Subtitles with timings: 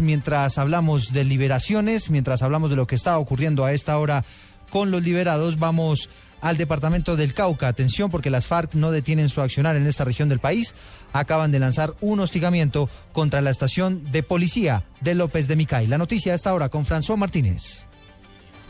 [0.00, 4.24] Mientras hablamos de liberaciones, mientras hablamos de lo que está ocurriendo a esta hora
[4.70, 6.08] con los liberados, vamos
[6.40, 7.68] al departamento del Cauca.
[7.68, 10.74] Atención porque las FARC no detienen su accionar en esta región del país.
[11.12, 15.86] Acaban de lanzar un hostigamiento contra la estación de policía de López de Micay.
[15.86, 17.84] La noticia a esta hora con François Martínez.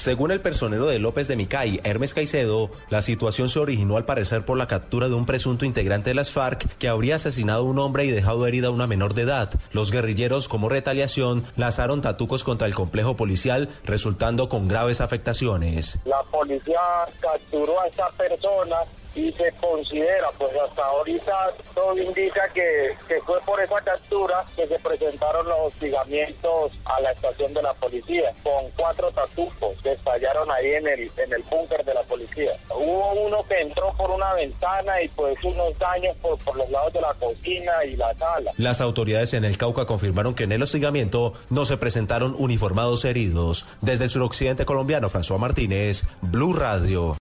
[0.00, 4.46] Según el personero de López de Micay, Hermes Caicedo, la situación se originó al parecer
[4.46, 7.78] por la captura de un presunto integrante de las FARC que habría asesinado a un
[7.78, 9.50] hombre y dejado herida a una menor de edad.
[9.72, 15.98] Los guerrilleros, como retaliación, lanzaron tatucos contra el complejo policial, resultando con graves afectaciones.
[16.06, 16.80] La policía
[17.20, 18.76] capturó a esta persona
[19.14, 24.66] y se considera, pues hasta ahorita todo indica que, que, fue por esa captura que
[24.66, 30.50] se presentaron los hostigamientos a la estación de la policía, con cuatro tatucos que estallaron
[30.50, 32.52] ahí en el, en el búnker de la policía.
[32.70, 36.92] Hubo uno que entró por una ventana y pues unos daños por, por los lados
[36.92, 38.52] de la cocina y la sala.
[38.56, 43.66] Las autoridades en el Cauca confirmaron que en el hostigamiento no se presentaron uniformados heridos.
[43.80, 47.18] Desde el suroccidente colombiano, François Martínez, Blue Radio.